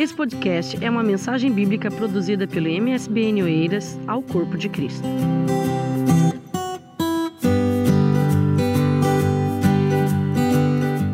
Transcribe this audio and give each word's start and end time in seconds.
Esse 0.00 0.14
podcast 0.14 0.82
é 0.82 0.88
uma 0.88 1.02
mensagem 1.02 1.52
bíblica 1.52 1.90
produzida 1.90 2.48
pelo 2.48 2.68
MSBN 2.68 3.42
Oeiras 3.42 3.98
ao 4.08 4.22
Corpo 4.22 4.56
de 4.56 4.66
Cristo. 4.66 5.06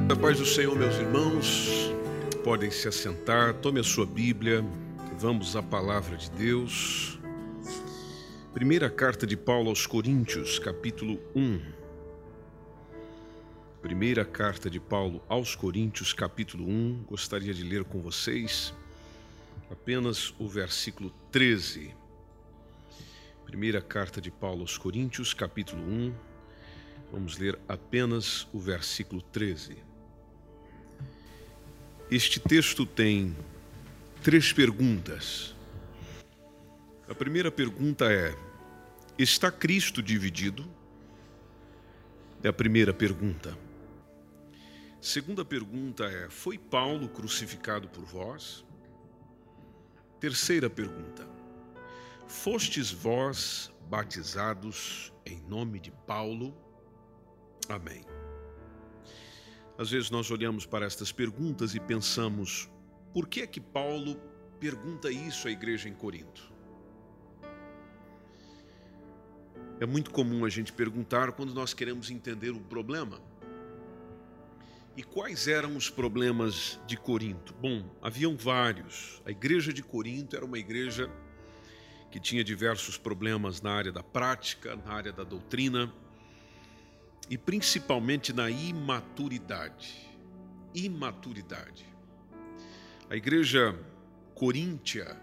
A 0.08 0.14
paz 0.14 0.38
do 0.38 0.46
Senhor, 0.46 0.78
meus 0.78 0.94
irmãos, 0.98 1.92
podem 2.44 2.70
se 2.70 2.86
assentar, 2.86 3.54
tome 3.54 3.80
a 3.80 3.82
sua 3.82 4.06
Bíblia, 4.06 4.64
vamos 5.18 5.56
à 5.56 5.62
palavra 5.64 6.16
de 6.16 6.30
Deus. 6.30 7.18
Primeira 8.54 8.88
carta 8.88 9.26
de 9.26 9.36
Paulo 9.36 9.68
aos 9.68 9.84
Coríntios, 9.84 10.60
capítulo 10.60 11.18
1. 11.34 11.58
Primeira 13.86 14.24
carta 14.24 14.68
de 14.68 14.80
Paulo 14.80 15.22
aos 15.28 15.54
Coríntios, 15.54 16.12
capítulo 16.12 16.68
1. 16.68 17.04
Gostaria 17.04 17.54
de 17.54 17.62
ler 17.62 17.84
com 17.84 18.00
vocês 18.00 18.74
apenas 19.70 20.34
o 20.40 20.48
versículo 20.48 21.10
13. 21.30 21.94
Primeira 23.44 23.80
carta 23.80 24.20
de 24.20 24.28
Paulo 24.28 24.62
aos 24.62 24.76
Coríntios, 24.76 25.32
capítulo 25.32 25.80
1. 25.80 26.14
Vamos 27.12 27.38
ler 27.38 27.56
apenas 27.68 28.48
o 28.52 28.58
versículo 28.58 29.22
13. 29.22 29.76
Este 32.10 32.40
texto 32.40 32.84
tem 32.84 33.36
três 34.20 34.52
perguntas. 34.52 35.54
A 37.08 37.14
primeira 37.14 37.52
pergunta 37.52 38.12
é: 38.12 38.36
Está 39.16 39.48
Cristo 39.48 40.02
dividido? 40.02 40.68
É 42.42 42.48
a 42.48 42.52
primeira 42.52 42.92
pergunta. 42.92 43.65
Segunda 45.00 45.44
pergunta 45.44 46.04
é: 46.04 46.28
Foi 46.28 46.58
Paulo 46.58 47.08
crucificado 47.08 47.88
por 47.88 48.04
vós? 48.04 48.64
Terceira 50.18 50.68
pergunta: 50.68 51.28
Fostes 52.26 52.90
vós 52.90 53.72
batizados 53.88 55.12
em 55.24 55.40
nome 55.42 55.78
de 55.78 55.90
Paulo? 55.90 56.56
Amém. 57.68 58.04
Às 59.78 59.90
vezes 59.90 60.10
nós 60.10 60.30
olhamos 60.30 60.64
para 60.64 60.86
estas 60.86 61.12
perguntas 61.12 61.74
e 61.74 61.80
pensamos: 61.80 62.70
por 63.12 63.28
que 63.28 63.42
é 63.42 63.46
que 63.46 63.60
Paulo 63.60 64.16
pergunta 64.58 65.10
isso 65.10 65.48
à 65.48 65.50
igreja 65.50 65.88
em 65.88 65.94
Corinto? 65.94 66.52
É 69.78 69.84
muito 69.84 70.10
comum 70.10 70.46
a 70.46 70.48
gente 70.48 70.72
perguntar 70.72 71.32
quando 71.32 71.52
nós 71.52 71.74
queremos 71.74 72.10
entender 72.10 72.50
o 72.50 72.60
problema. 72.60 73.20
E 74.96 75.02
quais 75.02 75.46
eram 75.46 75.76
os 75.76 75.90
problemas 75.90 76.80
de 76.86 76.96
Corinto? 76.96 77.52
Bom, 77.60 77.84
haviam 78.00 78.34
vários. 78.34 79.20
A 79.26 79.30
igreja 79.30 79.70
de 79.70 79.82
Corinto 79.82 80.34
era 80.34 80.42
uma 80.42 80.58
igreja 80.58 81.10
que 82.10 82.18
tinha 82.18 82.42
diversos 82.42 82.96
problemas 82.96 83.60
na 83.60 83.72
área 83.72 83.92
da 83.92 84.02
prática, 84.02 84.74
na 84.74 84.94
área 84.94 85.12
da 85.12 85.22
doutrina 85.22 85.92
e 87.28 87.36
principalmente 87.36 88.32
na 88.32 88.48
imaturidade. 88.48 90.08
Imaturidade. 90.74 91.84
A 93.10 93.16
igreja 93.16 93.78
coríntia, 94.34 95.14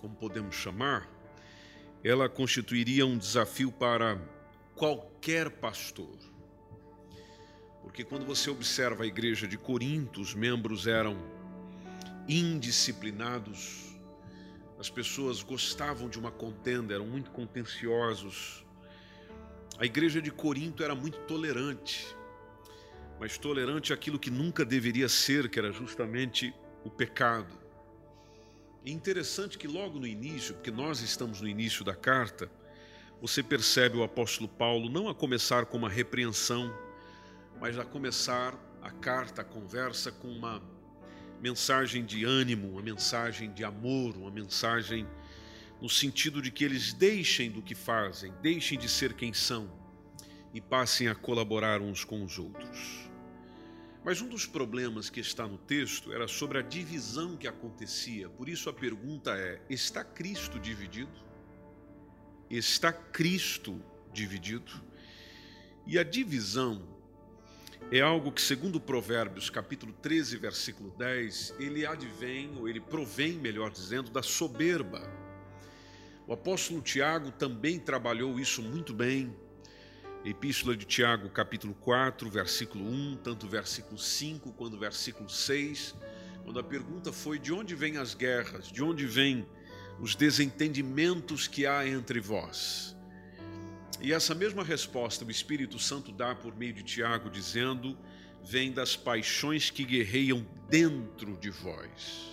como 0.00 0.14
podemos 0.14 0.54
chamar, 0.56 1.06
ela 2.02 2.26
constituiria 2.26 3.04
um 3.04 3.18
desafio 3.18 3.70
para 3.70 4.18
qualquer 4.74 5.50
pastor 5.50 6.29
porque 7.90 8.04
quando 8.04 8.24
você 8.24 8.48
observa 8.48 9.02
a 9.02 9.06
igreja 9.06 9.48
de 9.48 9.58
Corinto, 9.58 10.20
os 10.20 10.32
membros 10.32 10.86
eram 10.86 11.16
indisciplinados, 12.28 13.98
as 14.78 14.88
pessoas 14.88 15.42
gostavam 15.42 16.08
de 16.08 16.16
uma 16.16 16.30
contenda, 16.30 16.94
eram 16.94 17.04
muito 17.04 17.32
contenciosos. 17.32 18.64
A 19.76 19.84
igreja 19.84 20.22
de 20.22 20.30
Corinto 20.30 20.84
era 20.84 20.94
muito 20.94 21.18
tolerante, 21.22 22.06
mas 23.18 23.36
tolerante 23.36 23.92
àquilo 23.92 24.20
que 24.20 24.30
nunca 24.30 24.64
deveria 24.64 25.08
ser, 25.08 25.50
que 25.50 25.58
era 25.58 25.72
justamente 25.72 26.54
o 26.84 26.90
pecado. 26.90 27.58
É 28.86 28.90
interessante 28.90 29.58
que 29.58 29.66
logo 29.66 29.98
no 29.98 30.06
início, 30.06 30.54
porque 30.54 30.70
nós 30.70 31.00
estamos 31.00 31.40
no 31.40 31.48
início 31.48 31.84
da 31.84 31.96
carta, 31.96 32.48
você 33.20 33.42
percebe 33.42 33.96
o 33.96 34.04
apóstolo 34.04 34.48
Paulo 34.48 34.88
não 34.88 35.08
a 35.08 35.14
começar 35.14 35.66
com 35.66 35.76
uma 35.76 35.88
repreensão, 35.88 36.72
mas 37.60 37.78
a 37.78 37.84
começar 37.84 38.58
a 38.80 38.90
carta, 38.90 39.42
a 39.42 39.44
conversa 39.44 40.10
com 40.10 40.28
uma 40.28 40.62
mensagem 41.42 42.04
de 42.04 42.24
ânimo, 42.24 42.70
uma 42.70 42.82
mensagem 42.82 43.52
de 43.52 43.62
amor, 43.62 44.16
uma 44.16 44.30
mensagem 44.30 45.06
no 45.80 45.88
sentido 45.88 46.40
de 46.40 46.50
que 46.50 46.64
eles 46.64 46.94
deixem 46.94 47.50
do 47.50 47.60
que 47.60 47.74
fazem, 47.74 48.32
deixem 48.40 48.78
de 48.78 48.88
ser 48.88 49.12
quem 49.12 49.34
são 49.34 49.70
e 50.54 50.60
passem 50.60 51.08
a 51.08 51.14
colaborar 51.14 51.82
uns 51.82 52.02
com 52.02 52.24
os 52.24 52.38
outros. 52.38 53.10
Mas 54.02 54.22
um 54.22 54.28
dos 54.28 54.46
problemas 54.46 55.10
que 55.10 55.20
está 55.20 55.46
no 55.46 55.58
texto 55.58 56.12
era 56.14 56.26
sobre 56.26 56.58
a 56.58 56.62
divisão 56.62 57.36
que 57.36 57.46
acontecia. 57.46 58.30
Por 58.30 58.48
isso 58.48 58.70
a 58.70 58.72
pergunta 58.72 59.36
é: 59.36 59.60
está 59.68 60.02
Cristo 60.02 60.58
dividido? 60.58 61.12
Está 62.48 62.90
Cristo 62.90 63.82
dividido? 64.12 64.72
E 65.86 65.98
a 65.98 66.02
divisão 66.02 66.99
é 67.90 68.00
algo 68.00 68.30
que, 68.30 68.40
segundo 68.40 68.80
Provérbios, 68.80 69.50
capítulo 69.50 69.92
13, 69.92 70.36
versículo 70.36 70.90
10, 70.96 71.54
ele 71.58 71.84
advém, 71.84 72.52
ou 72.56 72.68
ele 72.68 72.80
provém, 72.80 73.32
melhor 73.32 73.70
dizendo, 73.70 74.10
da 74.10 74.22
soberba. 74.22 75.02
O 76.26 76.32
apóstolo 76.32 76.80
Tiago 76.80 77.32
também 77.32 77.78
trabalhou 77.80 78.38
isso 78.38 78.62
muito 78.62 78.94
bem. 78.94 79.34
Epístola 80.24 80.76
de 80.76 80.84
Tiago, 80.84 81.28
capítulo 81.30 81.74
4, 81.74 82.30
versículo 82.30 82.84
1, 82.84 83.16
tanto 83.24 83.48
versículo 83.48 83.98
5 83.98 84.52
quanto 84.52 84.78
versículo 84.78 85.28
6, 85.28 85.96
quando 86.44 86.60
a 86.60 86.62
pergunta 86.62 87.12
foi: 87.12 87.38
de 87.38 87.52
onde 87.52 87.74
vêm 87.74 87.96
as 87.96 88.14
guerras? 88.14 88.68
De 88.68 88.84
onde 88.84 89.06
vêm 89.06 89.44
os 89.98 90.14
desentendimentos 90.14 91.48
que 91.48 91.66
há 91.66 91.84
entre 91.88 92.20
vós? 92.20 92.96
E 94.02 94.12
essa 94.12 94.34
mesma 94.34 94.64
resposta 94.64 95.24
o 95.24 95.30
Espírito 95.30 95.78
Santo 95.78 96.10
dá 96.10 96.34
por 96.34 96.56
meio 96.56 96.72
de 96.72 96.82
Tiago, 96.82 97.28
dizendo: 97.28 97.96
vem 98.42 98.72
das 98.72 98.96
paixões 98.96 99.70
que 99.70 99.84
guerreiam 99.84 100.46
dentro 100.68 101.36
de 101.36 101.50
vós. 101.50 102.30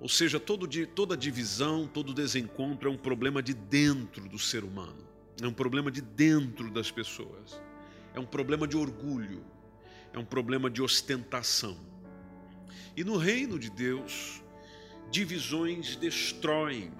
Ou 0.00 0.08
seja, 0.08 0.38
todo, 0.38 0.68
toda 0.86 1.16
divisão, 1.16 1.88
todo 1.88 2.14
desencontro 2.14 2.88
é 2.88 2.92
um 2.92 2.96
problema 2.96 3.42
de 3.42 3.52
dentro 3.52 4.28
do 4.28 4.38
ser 4.38 4.62
humano, 4.62 5.04
é 5.42 5.46
um 5.46 5.52
problema 5.52 5.90
de 5.90 6.00
dentro 6.00 6.70
das 6.70 6.90
pessoas, 6.90 7.60
é 8.14 8.20
um 8.20 8.26
problema 8.26 8.68
de 8.68 8.76
orgulho, 8.76 9.44
é 10.12 10.18
um 10.18 10.24
problema 10.24 10.70
de 10.70 10.80
ostentação. 10.80 11.76
E 12.96 13.02
no 13.02 13.16
reino 13.16 13.58
de 13.58 13.70
Deus, 13.70 14.40
divisões 15.10 15.96
destroem. 15.96 16.92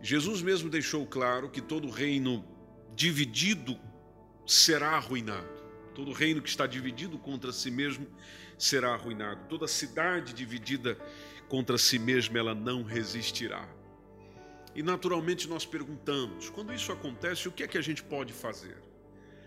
Jesus 0.00 0.40
mesmo 0.40 0.70
deixou 0.70 1.04
claro 1.06 1.50
que 1.50 1.60
todo 1.60 1.90
reino 1.90 2.42
dividido 3.00 3.80
será 4.46 4.90
arruinado. 4.90 5.48
Todo 5.94 6.12
reino 6.12 6.42
que 6.42 6.50
está 6.50 6.66
dividido 6.66 7.18
contra 7.18 7.50
si 7.50 7.70
mesmo 7.70 8.06
será 8.58 8.92
arruinado. 8.92 9.48
Toda 9.48 9.66
cidade 9.66 10.34
dividida 10.34 10.98
contra 11.48 11.78
si 11.78 11.98
mesma, 11.98 12.38
ela 12.38 12.54
não 12.54 12.82
resistirá. 12.82 13.66
E 14.74 14.82
naturalmente 14.82 15.48
nós 15.48 15.64
perguntamos: 15.64 16.50
quando 16.50 16.74
isso 16.74 16.92
acontece, 16.92 17.48
o 17.48 17.52
que 17.52 17.62
é 17.62 17.66
que 17.66 17.78
a 17.78 17.80
gente 17.80 18.02
pode 18.02 18.34
fazer? 18.34 18.76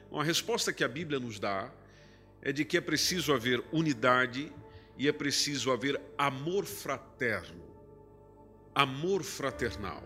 Bom, 0.09 0.20
a 0.20 0.24
resposta 0.24 0.74
que 0.74 0.84
a 0.84 0.88
Bíblia 0.88 1.20
nos 1.20 1.40
dá 1.40 1.72
é 2.41 2.52
de 2.52 2.66
que 2.66 2.76
é 2.76 2.82
preciso 2.82 3.34
haver 3.34 3.64
unidade 3.72 4.52
e 4.97 5.08
é 5.08 5.11
preciso 5.11 5.72
haver 5.72 6.02
amor 6.17 6.66
fraterno, 6.66 7.64
amor 8.73 9.22
fraternal, 9.22 10.03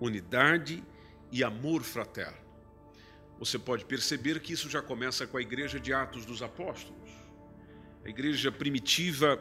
unidade 0.00 0.82
e 0.82 0.99
amor 1.44 1.82
fraterno. 1.82 2.38
Você 3.38 3.58
pode 3.58 3.84
perceber 3.84 4.40
que 4.40 4.52
isso 4.52 4.68
já 4.68 4.82
começa 4.82 5.26
com 5.26 5.36
a 5.38 5.40
igreja 5.40 5.80
de 5.80 5.92
Atos 5.92 6.26
dos 6.26 6.42
Apóstolos. 6.42 7.10
A 8.04 8.08
igreja 8.08 8.52
primitiva 8.52 9.40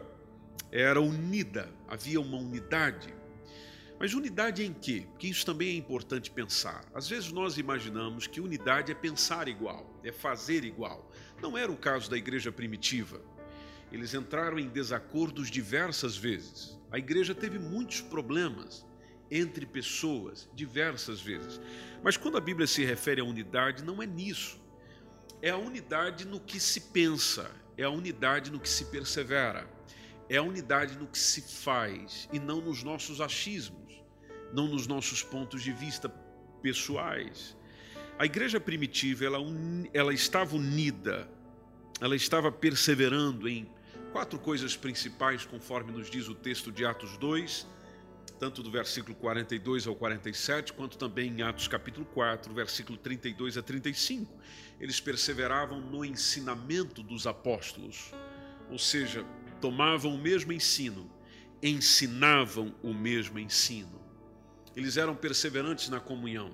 era 0.71 1.01
unida, 1.01 1.69
havia 1.87 2.21
uma 2.21 2.37
unidade. 2.37 3.13
Mas 3.99 4.13
unidade 4.13 4.63
em 4.63 4.71
quê? 4.71 5.05
Porque 5.09 5.27
isso 5.27 5.45
também 5.45 5.69
é 5.69 5.73
importante 5.73 6.31
pensar. 6.31 6.85
Às 6.93 7.09
vezes 7.09 7.31
nós 7.33 7.57
imaginamos 7.57 8.27
que 8.27 8.39
unidade 8.39 8.91
é 8.91 8.95
pensar 8.95 9.49
igual, 9.49 9.99
é 10.03 10.11
fazer 10.11 10.63
igual. 10.63 11.11
Não 11.41 11.57
era 11.57 11.69
o 11.69 11.75
caso 11.75 12.09
da 12.09 12.17
igreja 12.17 12.51
primitiva. 12.51 13.21
Eles 13.91 14.13
entraram 14.13 14.57
em 14.57 14.69
desacordos 14.69 15.51
diversas 15.51 16.15
vezes. 16.15 16.79
A 16.91 16.97
igreja 16.97 17.35
teve 17.35 17.59
muitos 17.59 17.99
problemas 17.99 18.85
entre 19.31 19.65
pessoas 19.65 20.49
diversas 20.53 21.21
vezes. 21.21 21.59
Mas 22.03 22.17
quando 22.17 22.37
a 22.37 22.41
Bíblia 22.41 22.67
se 22.67 22.83
refere 22.83 23.21
à 23.21 23.23
unidade, 23.23 23.83
não 23.83 24.01
é 24.01 24.05
nisso. 24.05 24.59
É 25.41 25.51
a 25.51 25.57
unidade 25.57 26.25
no 26.25 26.39
que 26.39 26.59
se 26.59 26.81
pensa, 26.81 27.49
é 27.77 27.83
a 27.83 27.89
unidade 27.89 28.51
no 28.51 28.59
que 28.59 28.67
se 28.67 28.85
persevera, 28.85 29.69
é 30.27 30.37
a 30.37 30.43
unidade 30.43 30.97
no 30.97 31.07
que 31.07 31.17
se 31.17 31.41
faz 31.41 32.27
e 32.31 32.39
não 32.39 32.61
nos 32.61 32.83
nossos 32.83 33.21
achismos, 33.21 34.03
não 34.53 34.67
nos 34.67 34.85
nossos 34.85 35.23
pontos 35.23 35.63
de 35.63 35.71
vista 35.71 36.09
pessoais. 36.61 37.55
A 38.17 38.25
igreja 38.25 38.59
primitiva, 38.59 39.23
ela, 39.23 39.39
ela 39.93 40.13
estava 40.13 40.55
unida, 40.55 41.29
ela 42.01 42.15
estava 42.15 42.51
perseverando 42.51 43.47
em 43.47 43.69
quatro 44.11 44.37
coisas 44.37 44.75
principais, 44.75 45.45
conforme 45.45 45.91
nos 45.91 46.09
diz 46.09 46.27
o 46.27 46.35
texto 46.35 46.71
de 46.71 46.85
Atos 46.85 47.17
2, 47.17 47.65
tanto 48.39 48.63
do 48.63 48.71
versículo 48.71 49.13
42 49.15 49.85
ao 49.85 49.95
47, 49.95 50.71
quanto 50.71 50.97
também 50.97 51.29
em 51.29 51.41
Atos 51.41 51.67
capítulo 51.67 52.05
4, 52.05 52.53
versículo 52.53 52.97
32 52.97 53.57
a 53.57 53.61
35. 53.61 54.33
Eles 54.79 55.01
perseveravam 55.01 55.81
no 55.81 56.05
ensinamento 56.05 57.03
dos 57.03 57.27
apóstolos, 57.27 58.13
ou 58.71 58.79
seja, 58.79 59.25
tomavam 59.59 60.15
o 60.15 60.17
mesmo 60.17 60.53
ensino, 60.53 61.11
ensinavam 61.61 62.73
o 62.81 62.93
mesmo 62.93 63.37
ensino. 63.37 63.99
Eles 64.73 64.95
eram 64.95 65.13
perseverantes 65.13 65.89
na 65.89 65.99
comunhão, 65.99 66.53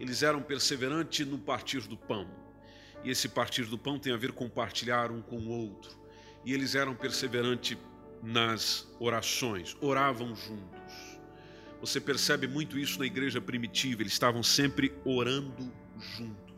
eles 0.00 0.24
eram 0.24 0.42
perseverantes 0.42 1.24
no 1.24 1.38
partir 1.38 1.82
do 1.82 1.96
pão. 1.96 2.28
E 3.04 3.10
esse 3.10 3.28
partir 3.28 3.66
do 3.66 3.78
pão 3.78 4.00
tem 4.00 4.12
a 4.12 4.16
ver 4.16 4.32
com 4.32 4.48
compartilhar 4.48 5.12
um 5.12 5.22
com 5.22 5.36
o 5.36 5.48
outro. 5.48 5.96
E 6.44 6.52
eles 6.52 6.74
eram 6.74 6.96
perseverantes 6.96 7.76
nas 8.22 8.88
orações, 8.98 9.76
oravam 9.80 10.34
juntos. 10.34 11.18
Você 11.80 12.00
percebe 12.00 12.48
muito 12.48 12.78
isso 12.78 12.98
na 12.98 13.06
igreja 13.06 13.40
primitiva, 13.40 14.02
eles 14.02 14.12
estavam 14.12 14.42
sempre 14.42 14.92
orando 15.04 15.72
juntos. 15.96 16.54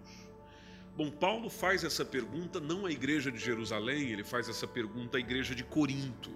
Bom, 0.97 1.11
Paulo 1.11 1.49
faz 1.49 1.85
essa 1.85 2.05
pergunta 2.05 2.61
não 2.61 2.87
à 2.87 2.91
igreja 2.91 3.31
de 3.31 3.39
Jerusalém, 3.39 4.11
ele 4.11 4.25
faz 4.25 4.49
essa 4.49 4.67
pergunta 4.67 5.17
à 5.17 5.21
igreja 5.21 5.55
de 5.55 5.65
Corinto. 5.65 6.31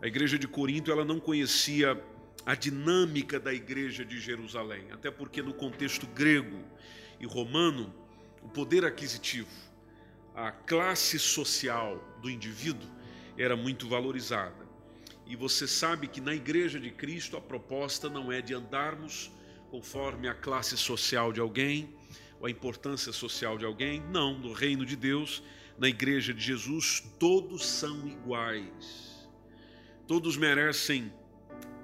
A 0.00 0.06
igreja 0.06 0.38
de 0.38 0.46
Corinto 0.46 0.92
ela 0.92 1.04
não 1.04 1.18
conhecia 1.18 2.00
a 2.44 2.54
dinâmica 2.54 3.40
da 3.40 3.52
igreja 3.52 4.04
de 4.04 4.20
Jerusalém, 4.20 4.86
até 4.92 5.10
porque 5.10 5.42
no 5.42 5.52
contexto 5.52 6.06
grego 6.06 6.62
e 7.18 7.26
romano, 7.26 7.92
o 8.42 8.48
poder 8.48 8.84
aquisitivo, 8.84 9.50
a 10.34 10.52
classe 10.52 11.18
social 11.18 12.02
do 12.22 12.30
indivíduo 12.30 12.95
era 13.36 13.56
muito 13.56 13.88
valorizada. 13.88 14.66
E 15.26 15.34
você 15.34 15.66
sabe 15.66 16.06
que 16.06 16.20
na 16.20 16.34
igreja 16.34 16.78
de 16.78 16.90
Cristo 16.90 17.36
a 17.36 17.40
proposta 17.40 18.08
não 18.08 18.30
é 18.30 18.40
de 18.40 18.54
andarmos 18.54 19.30
conforme 19.70 20.28
a 20.28 20.34
classe 20.34 20.76
social 20.76 21.32
de 21.32 21.40
alguém, 21.40 21.94
ou 22.38 22.46
a 22.46 22.50
importância 22.50 23.12
social 23.12 23.58
de 23.58 23.64
alguém. 23.64 24.00
Não, 24.12 24.38
no 24.38 24.52
reino 24.52 24.86
de 24.86 24.94
Deus, 24.94 25.42
na 25.78 25.88
igreja 25.88 26.32
de 26.32 26.42
Jesus, 26.42 27.02
todos 27.18 27.66
são 27.66 28.06
iguais. 28.06 29.28
Todos 30.06 30.36
merecem 30.36 31.12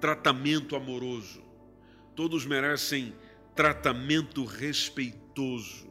tratamento 0.01 0.77
amoroso. 0.77 1.43
Todos 2.15 2.47
merecem 2.47 3.15
tratamento 3.55 4.45
respeitoso. 4.45 5.91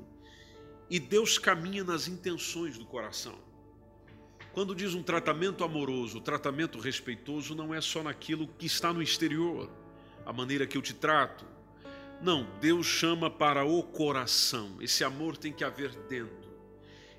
E 0.90 1.00
Deus 1.00 1.38
caminha 1.38 1.84
nas 1.84 2.08
intenções 2.08 2.78
do 2.78 2.86
coração. 2.86 3.51
Quando 4.54 4.76
diz 4.76 4.94
um 4.94 5.02
tratamento 5.02 5.64
amoroso, 5.64 6.20
tratamento 6.20 6.78
respeitoso, 6.78 7.56
não 7.56 7.74
é 7.74 7.80
só 7.80 8.04
naquilo 8.04 8.48
que 8.48 8.66
está 8.66 8.92
no 8.92 9.02
exterior, 9.02 9.70
a 10.26 10.34
maneira 10.34 10.68
que 10.68 10.78
eu 10.78 10.82
te 10.82 10.94
trato, 10.94 11.46
não, 12.22 12.46
Deus 12.60 12.86
chama 12.86 13.30
para 13.30 13.66
o 13.66 13.82
coração. 13.82 14.78
Esse 14.80 15.04
amor 15.04 15.38
tem 15.38 15.52
que 15.52 15.64
haver 15.64 15.90
dentro. 16.08 16.52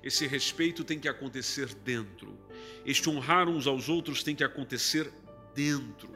Esse 0.01 0.27
respeito 0.27 0.83
tem 0.83 0.99
que 0.99 1.09
acontecer 1.09 1.73
dentro. 1.73 2.37
Este 2.85 3.09
honrar 3.09 3.49
uns 3.49 3.67
aos 3.67 3.89
outros 3.89 4.23
tem 4.23 4.35
que 4.35 4.43
acontecer 4.43 5.11
dentro. 5.55 6.09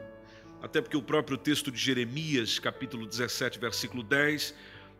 Até 0.61 0.81
porque 0.81 0.95
o 0.95 1.01
próprio 1.01 1.37
texto 1.37 1.71
de 1.71 1.77
Jeremias, 1.77 2.59
capítulo 2.59 3.05
17, 3.05 3.59
versículo 3.59 4.03
10, 4.03 4.53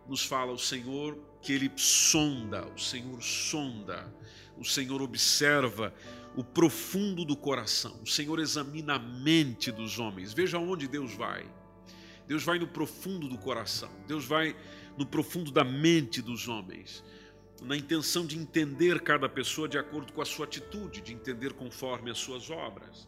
nos 0.08 0.25
fala 0.25 0.52
o 0.52 0.58
Senhor 0.58 1.18
que 1.42 1.54
ele 1.54 1.72
sonda, 1.75 2.66
o 2.68 2.80
Senhor 2.80 3.22
sonda, 3.22 4.14
o 4.59 4.65
Senhor 4.65 5.01
observa 5.01 5.94
o 6.36 6.44
profundo 6.44 7.25
do 7.25 7.36
coração, 7.36 8.00
o 8.04 8.07
Senhor 8.07 8.39
examina 8.39 8.95
a 8.95 9.00
mente 9.00 9.71
dos 9.71 9.98
homens. 9.98 10.33
Veja 10.33 10.59
onde 10.59 10.88
Deus 10.88 11.13
vai. 11.13 11.45
Deus 12.27 12.44
vai 12.44 12.59
no 12.59 12.68
profundo 12.68 13.27
do 13.27 13.38
coração, 13.38 13.89
Deus 14.06 14.25
vai 14.25 14.56
no 14.98 15.06
profundo 15.06 15.50
da 15.50 15.63
mente 15.63 16.21
dos 16.21 16.48
homens, 16.48 17.04
na 17.62 17.75
intenção 17.75 18.25
de 18.25 18.38
entender 18.38 19.00
cada 19.01 19.30
pessoa 19.30 19.68
de 19.68 19.77
acordo 19.77 20.12
com 20.12 20.21
a 20.21 20.25
sua 20.25 20.45
atitude, 20.45 21.01
de 21.01 21.13
entender 21.13 21.54
conforme 21.54 22.12
as 22.12 22.18
suas 22.18 22.50
obras. 22.50 23.07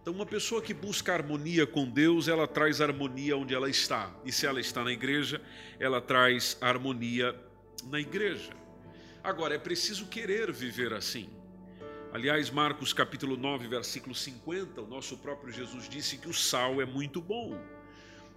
Então, 0.00 0.14
uma 0.14 0.26
pessoa 0.26 0.62
que 0.62 0.74
busca 0.74 1.12
harmonia 1.12 1.66
com 1.66 1.88
Deus, 1.88 2.26
ela 2.26 2.46
traz 2.46 2.80
harmonia 2.80 3.36
onde 3.36 3.54
ela 3.54 3.70
está. 3.70 4.12
E 4.24 4.32
se 4.32 4.46
ela 4.46 4.60
está 4.60 4.82
na 4.82 4.92
igreja, 4.92 5.40
ela 5.78 6.00
traz 6.00 6.56
harmonia 6.60 7.38
na 7.84 8.00
igreja. 8.00 8.61
Agora, 9.24 9.54
é 9.54 9.58
preciso 9.58 10.06
querer 10.06 10.50
viver 10.50 10.92
assim. 10.92 11.30
Aliás, 12.12 12.50
Marcos 12.50 12.92
capítulo 12.92 13.36
9, 13.36 13.68
versículo 13.68 14.16
50, 14.16 14.82
o 14.82 14.86
nosso 14.88 15.16
próprio 15.16 15.52
Jesus 15.52 15.88
disse 15.88 16.18
que 16.18 16.28
o 16.28 16.34
sal 16.34 16.82
é 16.82 16.84
muito 16.84 17.22
bom. 17.22 17.56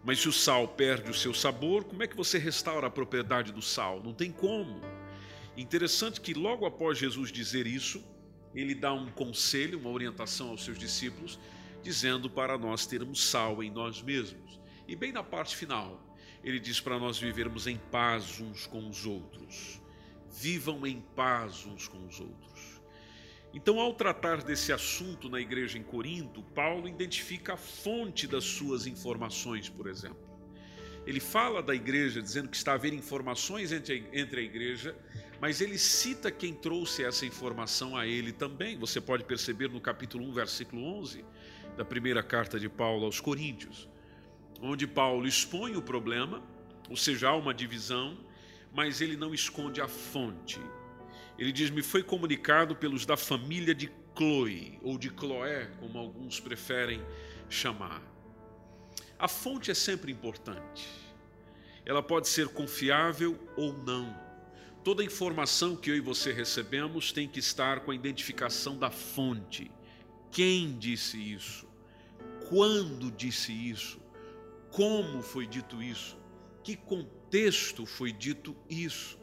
Mas 0.03 0.19
se 0.19 0.29
o 0.29 0.31
sal 0.31 0.67
perde 0.67 1.09
o 1.09 1.13
seu 1.13 1.33
sabor, 1.33 1.85
como 1.85 2.03
é 2.03 2.07
que 2.07 2.15
você 2.15 2.37
restaura 2.37 2.85
a 2.85 2.91
propriedade 2.91 3.51
do 3.51 3.63
sal? 3.63 4.03
Não 4.03 4.13
tem 4.13 4.31
como. 4.31 4.79
Interessante 5.57 6.21
que 6.21 6.35
logo 6.35 6.67
após 6.67 6.99
Jesus 6.99 7.31
dizer 7.31 7.65
isso, 7.65 8.03
ele 8.53 8.75
dá 8.75 8.93
um 8.93 9.09
conselho, 9.09 9.79
uma 9.79 9.89
orientação 9.89 10.49
aos 10.49 10.63
seus 10.63 10.77
discípulos, 10.77 11.39
dizendo 11.81 12.29
para 12.29 12.59
nós 12.59 12.85
termos 12.85 13.27
sal 13.27 13.63
em 13.63 13.71
nós 13.71 14.03
mesmos. 14.03 14.59
E 14.87 14.95
bem 14.95 15.11
na 15.11 15.23
parte 15.23 15.55
final, 15.55 16.15
ele 16.43 16.59
diz 16.59 16.79
para 16.79 16.99
nós 16.99 17.17
vivermos 17.17 17.65
em 17.65 17.77
paz 17.89 18.39
uns 18.39 18.67
com 18.67 18.87
os 18.87 19.07
outros. 19.07 19.83
Vivam 20.37 20.85
em 20.85 21.01
paz 21.15 21.65
uns 21.65 21.87
com 21.87 22.05
os 22.05 22.19
outros. 22.19 22.81
Então, 23.53 23.79
ao 23.79 23.93
tratar 23.93 24.43
desse 24.43 24.73
assunto 24.73 25.29
na 25.29 25.39
igreja 25.39 25.77
em 25.77 25.83
Corinto, 25.83 26.43
Paulo 26.43 26.89
identifica 26.89 27.53
a 27.53 27.57
fonte 27.57 28.27
das 28.27 28.43
suas 28.43 28.85
informações, 28.85 29.69
por 29.69 29.87
exemplo. 29.87 30.25
Ele 31.07 31.19
fala 31.19 31.61
da 31.61 31.73
igreja 31.73 32.21
dizendo 32.21 32.49
que 32.49 32.57
está 32.57 32.71
a 32.71 32.75
haver 32.75 32.93
informações 32.93 33.71
entre 33.71 34.09
a, 34.11 34.19
entre 34.19 34.41
a 34.41 34.43
igreja, 34.43 34.95
mas 35.39 35.61
ele 35.61 35.77
cita 35.77 36.31
quem 36.31 36.53
trouxe 36.53 37.03
essa 37.03 37.25
informação 37.25 37.95
a 37.95 38.05
ele 38.05 38.33
também. 38.33 38.77
Você 38.77 38.99
pode 38.99 39.23
perceber 39.23 39.69
no 39.69 39.79
capítulo 39.79 40.25
1, 40.25 40.33
versículo 40.33 40.83
11 40.99 41.23
da 41.77 41.85
primeira 41.85 42.23
carta 42.23 42.59
de 42.59 42.67
Paulo 42.67 43.05
aos 43.05 43.19
Coríntios, 43.19 43.87
onde 44.61 44.87
Paulo 44.87 45.27
expõe 45.27 45.75
o 45.75 45.81
problema, 45.81 46.41
ou 46.89 46.97
seja, 46.97 47.29
há 47.29 47.35
uma 47.35 47.53
divisão, 47.53 48.17
mas 48.75 48.99
ele 48.99 49.15
não 49.15 49.33
esconde 49.33 49.79
a 49.79 49.87
fonte. 49.87 50.59
Ele 51.39 51.51
diz: 51.51 51.69
Me 51.69 51.81
foi 51.81 52.03
comunicado 52.03 52.75
pelos 52.75 53.05
da 53.05 53.15
família 53.15 53.73
de 53.73 53.89
Chloe, 54.15 54.77
ou 54.83 54.97
de 54.97 55.09
Chloé, 55.09 55.71
como 55.79 55.97
alguns 55.97 56.41
preferem 56.41 57.01
chamar. 57.49 58.01
A 59.17 59.29
fonte 59.29 59.71
é 59.71 59.73
sempre 59.73 60.11
importante. 60.11 60.89
Ela 61.85 62.03
pode 62.03 62.27
ser 62.27 62.49
confiável 62.49 63.39
ou 63.55 63.71
não. 63.71 64.13
Toda 64.83 65.03
informação 65.03 65.75
que 65.75 65.89
eu 65.89 65.95
e 65.95 66.01
você 66.01 66.33
recebemos 66.33 67.13
tem 67.13 67.27
que 67.27 67.39
estar 67.39 67.79
com 67.79 67.91
a 67.91 67.95
identificação 67.95 68.77
da 68.77 68.91
fonte. 68.91 69.71
Quem 70.31 70.77
disse 70.77 71.17
isso? 71.17 71.65
Quando 72.49 73.09
disse 73.09 73.53
isso? 73.53 73.99
Como 74.69 75.21
foi 75.21 75.47
dito 75.47 75.81
isso? 75.81 76.17
Que 76.65 76.75
contexto 76.75 77.85
foi 77.85 78.11
dito 78.11 78.55
isso? 78.67 79.19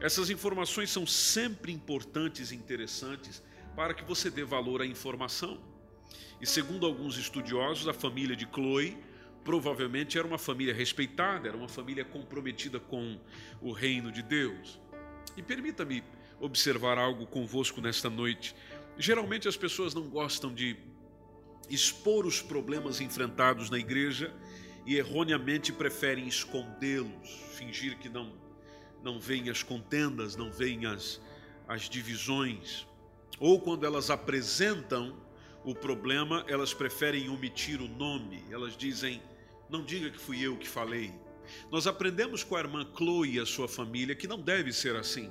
Essas 0.00 0.28
informações 0.28 0.90
são 0.90 1.06
sempre 1.06 1.70
importantes 1.70 2.50
e 2.50 2.56
interessantes 2.56 3.40
para 3.76 3.94
que 3.94 4.02
você 4.02 4.28
dê 4.28 4.42
valor 4.42 4.82
à 4.82 4.86
informação. 4.86 5.62
E 6.40 6.46
segundo 6.46 6.84
alguns 6.84 7.16
estudiosos, 7.16 7.86
a 7.86 7.94
família 7.94 8.34
de 8.34 8.44
Chloe 8.52 8.98
provavelmente 9.44 10.18
era 10.18 10.26
uma 10.26 10.36
família 10.36 10.74
respeitada, 10.74 11.46
era 11.46 11.56
uma 11.56 11.68
família 11.68 12.04
comprometida 12.04 12.80
com 12.80 13.20
o 13.60 13.70
reino 13.70 14.10
de 14.10 14.24
Deus. 14.24 14.80
E 15.36 15.42
permita-me 15.44 16.02
observar 16.40 16.98
algo 16.98 17.24
convosco 17.24 17.80
nesta 17.80 18.10
noite. 18.10 18.52
Geralmente 18.98 19.46
as 19.46 19.56
pessoas 19.56 19.94
não 19.94 20.08
gostam 20.08 20.52
de 20.52 20.76
expor 21.70 22.26
os 22.26 22.42
problemas 22.42 23.00
enfrentados 23.00 23.70
na 23.70 23.78
igreja 23.78 24.34
e 24.86 24.96
erroneamente 24.96 25.72
preferem 25.72 26.26
escondê-los, 26.26 27.30
fingir 27.56 27.98
que 27.98 28.08
não 28.08 28.44
não 29.04 29.20
veem 29.20 29.50
as 29.50 29.62
contendas, 29.62 30.34
não 30.34 30.50
veem 30.50 30.86
as, 30.86 31.20
as 31.68 31.88
divisões. 31.90 32.86
Ou 33.38 33.60
quando 33.60 33.84
elas 33.84 34.08
apresentam 34.08 35.14
o 35.62 35.74
problema, 35.74 36.44
elas 36.48 36.72
preferem 36.72 37.28
omitir 37.28 37.82
o 37.82 37.88
nome. 37.88 38.42
Elas 38.50 38.74
dizem: 38.74 39.20
Não 39.68 39.84
diga 39.84 40.10
que 40.10 40.18
fui 40.18 40.40
eu 40.40 40.56
que 40.56 40.66
falei. 40.66 41.12
Nós 41.70 41.86
aprendemos 41.86 42.42
com 42.42 42.56
a 42.56 42.60
irmã 42.60 42.88
Chloe 42.96 43.34
e 43.34 43.38
a 43.38 43.44
sua 43.44 43.68
família 43.68 44.14
que 44.14 44.26
não 44.26 44.40
deve 44.40 44.72
ser 44.72 44.96
assim. 44.96 45.30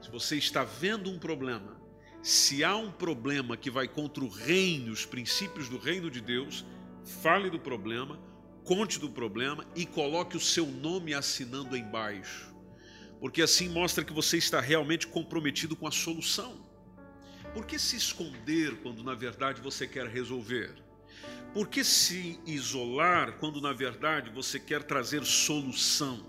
Se 0.00 0.08
você 0.08 0.36
está 0.36 0.62
vendo 0.62 1.10
um 1.10 1.18
problema, 1.18 1.78
Se 2.22 2.62
há 2.62 2.76
um 2.76 2.92
problema 2.92 3.56
que 3.56 3.70
vai 3.70 3.88
contra 3.88 4.22
o 4.22 4.28
reino, 4.28 4.92
os 4.92 5.06
princípios 5.06 5.70
do 5.70 5.78
reino 5.78 6.10
de 6.10 6.20
Deus, 6.20 6.66
fale 7.02 7.48
do 7.48 7.58
problema, 7.58 8.20
conte 8.64 8.98
do 8.98 9.10
problema 9.10 9.66
e 9.74 9.84
coloque 9.86 10.36
o 10.36 10.40
seu 10.40 10.66
nome 10.66 11.14
assinando 11.14 11.76
embaixo. 11.76 12.54
Porque 13.18 13.42
assim 13.42 13.68
mostra 13.68 14.04
que 14.04 14.12
você 14.12 14.38
está 14.38 14.60
realmente 14.60 15.06
comprometido 15.06 15.76
com 15.76 15.86
a 15.86 15.90
solução. 15.90 16.66
Por 17.52 17.66
que 17.66 17.78
se 17.78 17.96
esconder 17.96 18.76
quando 18.76 19.02
na 19.02 19.14
verdade 19.14 19.60
você 19.60 19.86
quer 19.86 20.06
resolver? 20.06 20.74
Por 21.52 21.68
que 21.68 21.82
se 21.82 22.38
isolar 22.46 23.38
quando 23.38 23.60
na 23.60 23.72
verdade 23.72 24.30
você 24.30 24.58
quer 24.58 24.84
trazer 24.84 25.24
solução? 25.24 26.24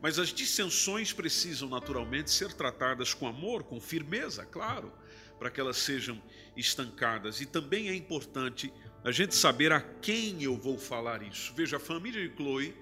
Mas 0.00 0.18
as 0.18 0.28
dissensões 0.28 1.12
precisam 1.12 1.68
naturalmente 1.68 2.30
ser 2.30 2.52
tratadas 2.52 3.12
com 3.14 3.26
amor, 3.26 3.64
com 3.64 3.80
firmeza, 3.80 4.44
claro, 4.44 4.92
para 5.38 5.50
que 5.50 5.60
elas 5.60 5.78
sejam 5.78 6.22
estancadas. 6.56 7.40
E 7.40 7.46
também 7.46 7.88
é 7.88 7.94
importante 7.94 8.72
a 9.08 9.12
gente 9.12 9.34
saber 9.34 9.72
a 9.72 9.80
quem 9.80 10.42
eu 10.42 10.54
vou 10.54 10.76
falar 10.76 11.22
isso. 11.22 11.54
Veja, 11.54 11.78
a 11.78 11.80
família 11.80 12.28
de 12.28 12.36
Chloe 12.36 12.74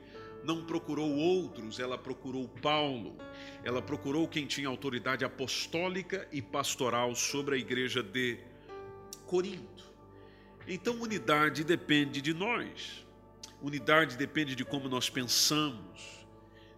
não 0.43 0.65
procurou 0.65 1.09
outros, 1.09 1.79
ela 1.79 1.97
procurou 1.97 2.49
Paulo. 2.49 3.17
Ela 3.63 3.81
procurou 3.81 4.27
quem 4.27 4.45
tinha 4.45 4.69
autoridade 4.69 5.25
apostólica 5.25 6.27
e 6.33 6.43
pastoral 6.43 7.15
sobre 7.15 7.55
a 7.55 7.59
igreja 7.59 8.03
de 8.03 8.39
Corinto. 9.25 9.85
Então, 10.67 11.01
unidade 11.01 11.63
depende 11.63 12.21
de 12.21 12.35
nós. 12.35 13.07
Unidade 13.63 14.17
depende 14.17 14.57
de 14.57 14.65
como 14.65 14.89
nós 14.89 15.09
pensamos. 15.09 16.27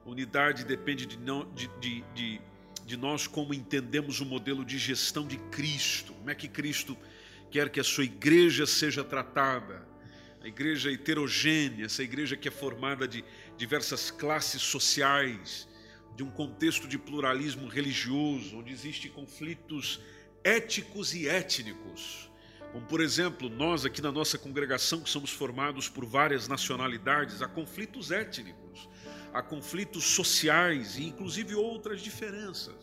Unidade 0.05 0.63
depende 0.63 1.07
de, 1.07 1.17
de, 1.55 2.05
de, 2.15 2.41
de, 2.85 2.97
nós 2.99 3.27
como 3.27 3.55
entendemos 3.55 4.21
o 4.21 4.27
modelo 4.27 4.63
de 4.63 4.77
gestão 4.77 5.27
de 5.27 5.39
Cristo. 5.51 6.13
Como 6.13 6.31
é 6.31 6.35
que 6.35 6.49
Cristo 6.49 6.97
quer 7.51 7.69
que 7.71 7.81
a 7.81 7.85
sua 7.85 8.05
igreja 8.05 8.67
seja 8.67 9.03
tratada? 9.05 9.87
A 10.43 10.47
igreja 10.47 10.91
heterogênea, 10.91 11.87
essa 11.87 12.03
igreja 12.03 12.37
que 12.37 12.49
é 12.49 12.51
formada 12.51 13.07
de 13.07 13.25
diversas 13.57 14.11
classes 14.11 14.63
sociais, 14.63 15.69
de 16.17 16.23
um 16.23 16.31
contexto 16.31 16.87
de 16.89 16.99
pluralismo 16.99 17.69
religioso, 17.69 18.59
onde 18.59 18.73
existem 18.73 19.11
conflitos 19.11 20.01
éticos 20.45 21.15
e 21.15 21.29
étnicos 21.29 22.29
como, 22.73 22.85
por 22.85 23.01
exemplo, 23.01 23.49
nós 23.49 23.85
aqui 23.85 24.03
na 24.03 24.13
nossa 24.13 24.37
congregação, 24.37 25.01
que 25.01 25.09
somos 25.09 25.31
formados 25.31 25.89
por 25.89 26.05
várias 26.05 26.49
nacionalidades, 26.49 27.41
há 27.41 27.49
conflitos 27.49 28.11
étnicos, 28.11 28.89
há 29.33 29.43
conflitos 29.43 30.05
sociais 30.05 30.99
e, 30.99 31.05
inclusive, 31.05 31.55
outras 31.55 32.01
diferenças. 32.01 32.77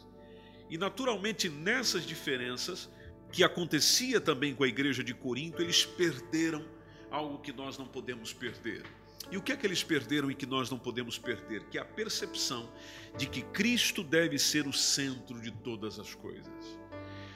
E, 0.69 0.77
naturalmente, 0.77 1.49
nessas 1.49 2.03
diferenças, 2.03 2.89
que 3.35 3.43
acontecia 3.43 4.21
também 4.21 4.55
com 4.55 4.63
a 4.63 4.67
igreja 4.67 5.03
de 5.03 5.13
Corinto, 5.13 5.61
eles 5.61 5.85
perderam 5.85 6.65
algo 7.11 7.39
que 7.39 7.51
nós 7.51 7.77
não 7.77 7.85
podemos 7.85 8.31
perder. 8.31 8.83
E 9.29 9.35
o 9.35 9.41
que 9.41 9.51
é 9.51 9.57
que 9.57 9.67
eles 9.67 9.83
perderam 9.83 10.31
e 10.31 10.33
que 10.33 10.45
nós 10.45 10.69
não 10.69 10.79
podemos 10.79 11.17
perder? 11.17 11.65
Que 11.65 11.77
é 11.77 11.81
a 11.81 11.85
percepção 11.85 12.71
de 13.17 13.27
que 13.27 13.41
Cristo 13.41 14.05
deve 14.05 14.39
ser 14.39 14.65
o 14.65 14.71
centro 14.71 15.41
de 15.41 15.51
todas 15.51 15.99
as 15.99 16.15
coisas. 16.15 16.79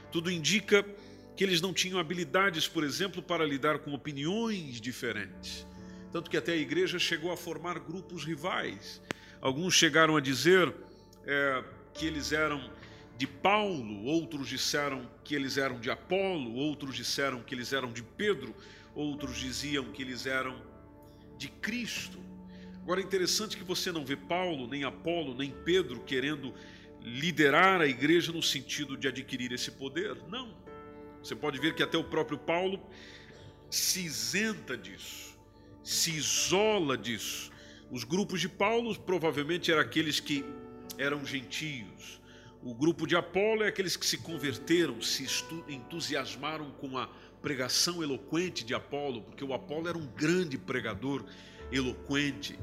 Tudo 0.09 0.31
indica 0.31 0.85
que 1.35 1.43
eles 1.43 1.59
não 1.59 1.73
tinham 1.73 1.99
habilidades, 1.99 2.65
por 2.65 2.85
exemplo, 2.85 3.21
para 3.21 3.45
lidar 3.45 3.79
com 3.79 3.93
opiniões 3.93 4.79
diferentes. 4.79 5.67
Tanto 6.13 6.29
que 6.29 6.37
até 6.37 6.53
a 6.53 6.57
igreja 6.57 6.97
chegou 6.97 7.29
a 7.29 7.35
formar 7.35 7.77
grupos 7.77 8.23
rivais. 8.23 9.01
Alguns 9.41 9.73
chegaram 9.73 10.15
a 10.15 10.21
dizer 10.21 10.73
é, 11.25 11.61
que 11.93 12.05
eles 12.05 12.31
eram 12.31 12.78
de 13.19 13.27
Paulo, 13.27 14.05
outros 14.05 14.47
disseram 14.47 15.05
que 15.25 15.35
eles 15.35 15.57
eram 15.57 15.77
de 15.77 15.91
Apolo, 15.91 16.55
outros 16.55 16.95
disseram 16.95 17.43
que 17.43 17.53
eles 17.53 17.73
eram 17.73 17.91
de 17.91 18.01
Pedro, 18.01 18.55
outros 18.95 19.37
diziam 19.37 19.91
que 19.91 20.01
eles 20.01 20.25
eram 20.25 20.61
de 21.37 21.49
Cristo. 21.49 22.17
Agora 22.81 23.01
é 23.01 23.03
interessante 23.03 23.57
que 23.57 23.63
você 23.65 23.91
não 23.91 24.05
vê 24.05 24.15
Paulo, 24.15 24.69
nem 24.69 24.85
Apolo, 24.85 25.35
nem 25.35 25.51
Pedro 25.51 25.99
querendo 25.99 26.53
liderar 27.01 27.81
a 27.81 27.87
igreja 27.87 28.31
no 28.31 28.41
sentido 28.41 28.95
de 28.95 29.09
adquirir 29.09 29.51
esse 29.51 29.71
poder. 29.71 30.15
Não. 30.29 30.55
Você 31.21 31.35
pode 31.35 31.59
ver 31.59 31.75
que 31.75 31.83
até 31.83 31.97
o 31.97 32.05
próprio 32.05 32.37
Paulo 32.37 32.81
se 33.69 33.99
isenta 33.99 34.77
disso, 34.77 35.37
se 35.83 36.11
isola 36.11 36.97
disso. 36.97 37.51
Os 37.91 38.05
grupos 38.05 38.39
de 38.39 38.47
Paulo 38.47 38.97
provavelmente 38.97 39.73
eram 39.73 39.81
aqueles 39.81 40.21
que 40.21 40.45
eram 40.97 41.25
gentios. 41.25 42.18
O 42.61 42.73
grupo 42.73 43.07
de 43.07 43.15
Apolo 43.15 43.63
é 43.63 43.69
aqueles 43.69 43.95
que 43.95 44.05
se 44.05 44.17
converteram, 44.17 45.01
se 45.01 45.25
entusiasmaram 45.69 46.71
com 46.71 46.97
a 46.97 47.07
pregação 47.41 48.03
eloquente 48.03 48.65
de 48.65 48.73
Apolo, 48.73 49.21
porque 49.21 49.45
o 49.45 49.53
Apolo 49.53 49.87
era 49.87 49.97
um 49.97 50.05
grande 50.05 50.57
pregador 50.57 51.23
eloquente. 51.71 52.59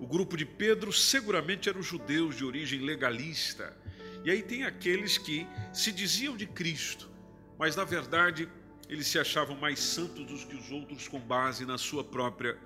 O 0.00 0.06
grupo 0.06 0.36
de 0.36 0.44
Pedro 0.44 0.92
seguramente 0.92 1.68
eram 1.68 1.80
judeus 1.80 2.36
de 2.36 2.44
origem 2.44 2.80
legalista. 2.80 3.76
E 4.24 4.30
aí 4.32 4.42
tem 4.42 4.64
aqueles 4.64 5.16
que 5.16 5.46
se 5.72 5.92
diziam 5.92 6.36
de 6.36 6.46
Cristo, 6.46 7.08
mas 7.56 7.76
na 7.76 7.84
verdade 7.84 8.48
eles 8.88 9.06
se 9.06 9.18
achavam 9.18 9.56
mais 9.56 9.78
santos 9.78 10.26
do 10.26 10.46
que 10.46 10.56
os 10.56 10.72
outros 10.72 11.06
com 11.06 11.20
base 11.20 11.64
na 11.64 11.78
sua 11.78 12.02
própria 12.02 12.58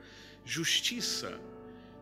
justiça. 0.47 1.39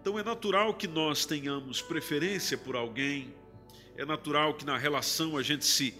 Então 0.00 0.16
é 0.18 0.22
natural 0.22 0.72
que 0.74 0.86
nós 0.86 1.26
tenhamos 1.26 1.82
preferência 1.82 2.56
por 2.56 2.76
alguém, 2.76 3.34
é 3.96 4.04
natural 4.04 4.54
que 4.54 4.64
na 4.64 4.76
relação 4.76 5.36
a 5.36 5.42
gente 5.42 5.64
se 5.64 5.94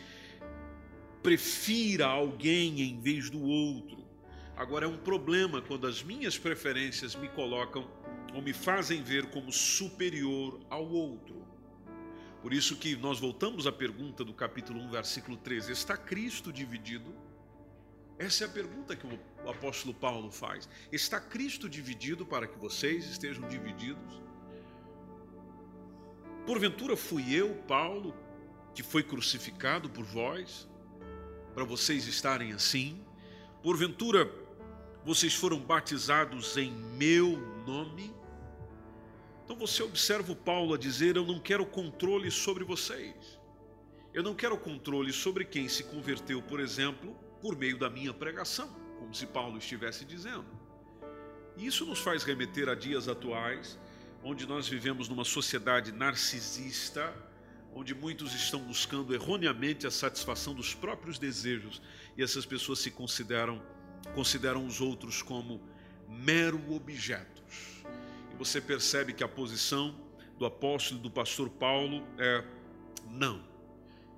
prefira 1.22 2.06
alguém 2.06 2.80
em 2.80 3.00
vez 3.00 3.30
do 3.30 3.40
outro. 3.40 4.04
Agora 4.56 4.84
é 4.84 4.88
um 4.88 4.98
problema 4.98 5.62
quando 5.62 5.86
as 5.86 6.02
minhas 6.02 6.36
preferências 6.38 7.14
me 7.14 7.28
colocam 7.28 7.88
ou 8.34 8.42
me 8.42 8.52
fazem 8.52 9.02
ver 9.02 9.26
como 9.26 9.52
superior 9.52 10.60
ao 10.68 10.86
outro. 10.86 11.42
Por 12.40 12.52
isso 12.52 12.76
que 12.76 12.96
nós 12.96 13.20
voltamos 13.20 13.66
à 13.66 13.72
pergunta 13.72 14.24
do 14.24 14.34
capítulo 14.34 14.80
1, 14.80 14.90
versículo 14.90 15.36
13: 15.36 15.72
está 15.72 15.96
Cristo 15.96 16.52
dividido? 16.52 17.14
Essa 18.18 18.44
é 18.44 18.46
a 18.46 18.50
pergunta 18.50 18.96
que 18.96 19.06
o 19.06 19.48
apóstolo 19.48 19.94
Paulo 19.94 20.30
faz. 20.30 20.68
Está 20.90 21.20
Cristo 21.20 21.68
dividido 21.68 22.26
para 22.26 22.46
que 22.46 22.58
vocês 22.58 23.04
estejam 23.06 23.48
divididos? 23.48 24.20
Porventura 26.46 26.96
fui 26.96 27.34
eu, 27.34 27.54
Paulo, 27.68 28.14
que 28.74 28.82
foi 28.82 29.02
crucificado 29.02 29.88
por 29.88 30.04
vós, 30.04 30.68
para 31.54 31.64
vocês 31.64 32.06
estarem 32.06 32.52
assim? 32.52 33.04
Porventura 33.62 34.30
vocês 35.04 35.34
foram 35.34 35.58
batizados 35.58 36.56
em 36.56 36.72
meu 36.72 37.36
nome? 37.66 38.14
Então 39.44 39.56
você 39.56 39.82
observa 39.82 40.32
o 40.32 40.36
Paulo 40.36 40.74
a 40.74 40.78
dizer: 40.78 41.16
Eu 41.16 41.26
não 41.26 41.38
quero 41.38 41.66
controle 41.66 42.30
sobre 42.30 42.64
vocês. 42.64 43.40
Eu 44.14 44.22
não 44.22 44.34
quero 44.34 44.56
controle 44.58 45.12
sobre 45.12 45.44
quem 45.44 45.68
se 45.68 45.84
converteu, 45.84 46.42
por 46.42 46.60
exemplo, 46.60 47.14
por 47.40 47.56
meio 47.56 47.78
da 47.78 47.88
minha 47.88 48.12
pregação, 48.12 48.68
como 48.98 49.14
se 49.14 49.26
Paulo 49.26 49.58
estivesse 49.58 50.04
dizendo. 50.04 50.46
E 51.56 51.66
isso 51.66 51.86
nos 51.86 51.98
faz 51.98 52.22
remeter 52.22 52.68
a 52.68 52.74
dias 52.74 53.08
atuais, 53.08 53.78
onde 54.22 54.46
nós 54.46 54.68
vivemos 54.68 55.08
numa 55.08 55.24
sociedade 55.24 55.92
narcisista, 55.92 57.12
onde 57.74 57.94
muitos 57.94 58.34
estão 58.34 58.60
buscando 58.60 59.14
erroneamente 59.14 59.86
a 59.86 59.90
satisfação 59.90 60.54
dos 60.54 60.74
próprios 60.74 61.18
desejos 61.18 61.80
e 62.16 62.22
essas 62.22 62.44
pessoas 62.46 62.78
se 62.78 62.90
consideram 62.90 63.62
consideram 64.14 64.66
os 64.66 64.80
outros 64.80 65.22
como 65.22 65.60
mero 66.08 66.60
objetos 66.74 67.42
você 68.42 68.60
percebe 68.60 69.12
que 69.12 69.22
a 69.22 69.28
posição 69.28 69.94
do 70.36 70.44
apóstolo 70.44 70.98
e 70.98 71.02
do 71.02 71.10
pastor 71.10 71.48
Paulo 71.48 72.04
é: 72.18 72.44
não, 73.08 73.40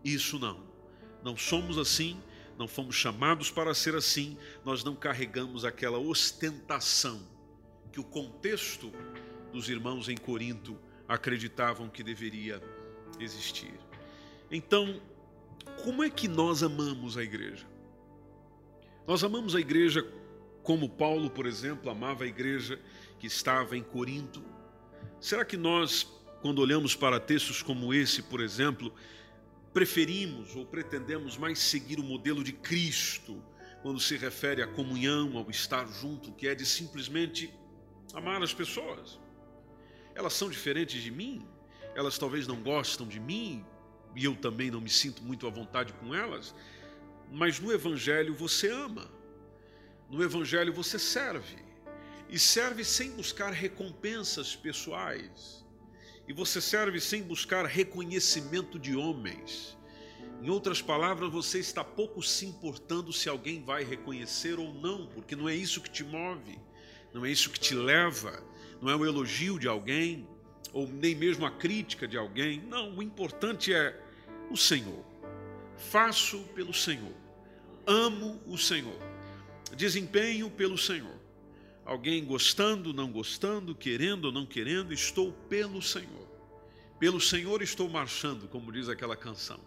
isso 0.03 0.39
não. 0.39 0.65
Não 1.23 1.37
somos 1.37 1.77
assim, 1.77 2.19
não 2.59 2.67
fomos 2.67 2.95
chamados 2.97 3.51
para 3.51 3.75
ser 3.75 3.95
assim, 3.95 4.39
nós 4.65 4.83
não 4.83 4.95
carregamos 4.95 5.65
aquela 5.65 5.99
ostentação 5.99 7.27
que 7.93 8.01
o 8.01 8.05
contexto 8.05 8.93
dos 9.55 9.69
irmãos 9.69 10.09
em 10.09 10.17
Corinto 10.17 10.77
acreditavam 11.09 11.89
que 11.89 12.03
deveria 12.03 12.61
existir. 13.21 13.79
Então, 14.51 15.01
como 15.85 16.03
é 16.03 16.11
que 16.11 16.27
nós 16.27 16.63
amamos 16.63 17.17
a 17.17 17.23
igreja? 17.23 17.65
Nós 19.07 19.23
amamos 19.23 19.55
a 19.55 19.61
igreja 19.61 20.05
como 20.63 20.89
Paulo, 20.89 21.31
por 21.31 21.47
exemplo, 21.47 21.89
amava 21.89 22.25
a 22.25 22.27
igreja 22.27 22.81
que 23.19 23.29
estava 23.29 23.77
em 23.77 23.83
Corinto? 23.83 24.43
Será 25.21 25.45
que 25.45 25.57
nós, 25.57 26.05
quando 26.43 26.59
olhamos 26.59 26.97
para 26.97 27.21
textos 27.21 27.63
como 27.63 27.95
esse, 27.95 28.23
por 28.23 28.41
exemplo, 28.41 28.93
preferimos 29.73 30.57
ou 30.57 30.67
pretendemos 30.67 31.37
mais 31.39 31.61
seguir 31.61 32.01
o 32.01 32.03
modelo 32.03 32.43
de 32.43 32.53
Cristo 32.53 33.41
quando 33.83 34.01
se 34.01 34.17
refere 34.17 34.63
à 34.63 34.67
comunhão, 34.67 35.37
ao 35.37 35.49
estar 35.49 35.87
junto, 35.87 36.33
que 36.33 36.49
é 36.49 36.55
de 36.57 36.67
simplesmente 36.67 37.55
amar 38.15 38.43
as 38.43 38.53
pessoas? 38.53 39.23
Elas 40.15 40.35
são 40.35 40.49
diferentes 40.49 41.03
de 41.03 41.11
mim, 41.11 41.47
elas 41.95 42.19
talvez 42.19 42.47
não 42.47 42.63
gostam 42.63 43.07
de 43.07 43.19
mim 43.19 43.65
e 44.15 44.25
eu 44.25 44.37
também 44.37 44.71
não 44.71 44.81
me 44.81 44.91
sinto 44.91 45.23
muito 45.23 45.47
à 45.47 45.51
vontade 45.51 45.93
com 45.95 46.15
elas, 46.15 46.55
Mas 47.31 47.59
no 47.59 47.73
Evangelho 47.73 48.35
você 48.35 48.71
ama, 48.71 49.11
no 50.09 50.23
Evangelho 50.23 50.73
você 50.73 50.99
serve, 50.99 51.57
e 52.29 52.39
serve 52.39 52.85
sem 52.85 53.11
buscar 53.11 53.53
recompensas 53.53 54.55
pessoais, 54.55 55.65
e 56.29 56.33
você 56.33 56.61
serve 56.61 57.01
sem 57.01 57.23
buscar 57.23 57.65
reconhecimento 57.67 58.79
de 58.79 58.95
homens. 58.95 59.77
Em 60.43 60.51
outras 60.51 60.81
palavras, 60.81 61.33
você 61.33 61.59
está 61.59 61.83
pouco 61.83 62.23
se 62.23 62.47
importando 62.47 63.13
se 63.13 63.29
alguém 63.29 63.63
vai 63.63 63.83
reconhecer 63.83 64.59
ou 64.59 64.73
não, 64.75 65.07
porque 65.07 65.35
não 65.35 65.49
é 65.49 65.55
isso 65.55 65.81
que 65.81 65.91
te 65.91 66.05
move, 66.05 66.59
não 67.13 67.25
é 67.25 67.31
isso 67.31 67.51
que 67.51 67.59
te 67.59 67.75
leva, 67.75 68.43
não 68.85 68.91
é 68.91 68.97
o 68.97 69.07
elogio 69.07 69.59
de 69.59 69.67
alguém, 69.67 70.29
ou 70.71 70.87
nem 70.87 71.15
mesmo 71.15 71.47
a 71.47 71.51
crítica 71.51 72.07
de 72.07 72.19
alguém. 72.19 72.61
Não, 72.61 72.99
o 72.99 73.03
importante 73.03 73.73
é 73.73 73.99
o 74.51 74.57
Senhor. 74.59 75.03
Faço 75.77 76.41
pelo 76.55 76.75
Senhor. 76.75 77.15
Amo 77.87 78.43
o 78.47 78.59
Senhor. 78.59 78.99
Desempenho 79.75 80.51
pelo 80.51 80.77
Senhor. 80.77 81.19
Alguém 81.83 82.25
gostando, 82.27 82.93
não 82.93 83.11
gostando, 83.11 83.75
querendo 83.75 84.27
ou 84.27 84.33
não 84.33 84.45
querendo, 84.45 84.93
estou 84.93 85.33
pelo 85.49 85.81
Senhor. 85.81 86.29
Pelo 86.99 87.21
Senhor 87.21 87.63
estou 87.63 87.89
marchando, 87.89 88.47
como 88.49 88.71
diz 88.71 88.91
aquela 88.91 89.17
canção. 89.17 89.61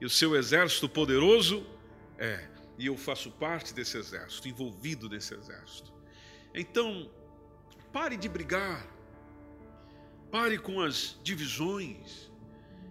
E 0.00 0.06
o 0.06 0.10
seu 0.10 0.34
exército 0.34 0.88
poderoso 0.88 1.66
é, 2.18 2.48
e 2.78 2.86
eu 2.86 2.96
faço 2.96 3.30
parte 3.32 3.74
desse 3.74 3.98
exército, 3.98 4.48
envolvido 4.48 5.10
nesse 5.10 5.34
exército. 5.34 5.92
Então, 6.54 7.10
pare 7.92 8.16
de 8.16 8.28
brigar, 8.28 8.86
pare 10.30 10.58
com 10.58 10.80
as 10.80 11.18
divisões. 11.22 12.30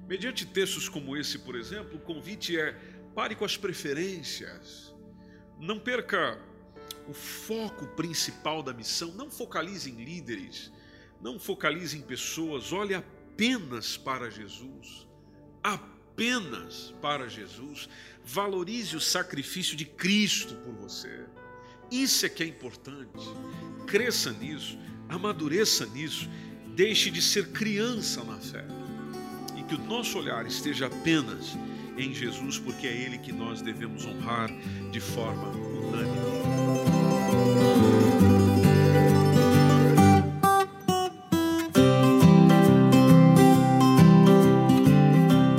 Mediante 0.08 0.46
textos 0.46 0.89
como 0.89 1.15
esse, 1.15 1.39
por 1.39 1.56
exemplo, 1.56 1.98
o 1.98 2.01
convite 2.01 2.60
é 2.60 2.74
pare 3.13 3.36
com 3.36 3.46
as 3.46 3.56
preferências. 3.56 4.94
Não 5.60 5.79
perca 5.79 6.39
o 7.08 7.13
foco 7.13 7.86
principal 7.88 8.62
da 8.62 8.74
missão, 8.74 9.12
não 9.13 9.29
focalize 9.29 9.89
em 9.89 10.03
líderes, 10.03 10.72
não 11.22 11.39
focalize 11.39 11.98
em 11.98 12.01
pessoas, 12.01 12.72
olhe 12.72 12.94
apenas 12.94 13.98
para 13.98 14.29
Jesus. 14.29 15.08
Apenas 15.63 16.94
para 17.01 17.27
Jesus. 17.27 17.89
Valorize 18.24 18.96
o 18.96 19.01
sacrifício 19.01 19.75
de 19.75 19.86
Cristo 19.86 20.56
por 20.56 20.74
você. 20.74 21.25
Isso 21.91 22.25
é 22.25 22.29
que 22.29 22.44
é 22.44 22.46
importante. 22.46 23.27
Cresça 23.88 24.32
nisso, 24.32 24.77
amadureça 25.09 25.85
nisso, 25.87 26.29
deixe 26.75 27.11
de 27.11 27.21
ser 27.21 27.49
criança 27.49 28.23
na 28.23 28.37
fé. 28.37 28.63
E 29.57 29.63
que 29.63 29.75
o 29.75 29.83
nosso 29.85 30.17
olhar 30.17 30.45
esteja 30.45 30.85
apenas 30.85 31.57
em 31.97 32.13
Jesus, 32.13 32.57
porque 32.57 32.87
é 32.87 32.95
Ele 32.95 33.17
que 33.17 33.33
nós 33.33 33.61
devemos 33.61 34.05
honrar 34.05 34.49
de 34.91 34.99
forma 35.01 35.49
unânime. 35.49 36.19